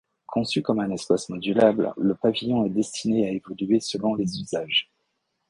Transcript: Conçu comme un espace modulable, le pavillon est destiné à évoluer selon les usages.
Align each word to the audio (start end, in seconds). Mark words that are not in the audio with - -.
Conçu 0.25 0.63
comme 0.63 0.79
un 0.79 0.89
espace 0.89 1.29
modulable, 1.29 1.93
le 1.97 2.15
pavillon 2.15 2.65
est 2.65 2.71
destiné 2.71 3.27
à 3.27 3.31
évoluer 3.33 3.79
selon 3.79 4.15
les 4.15 4.41
usages. 4.41 4.89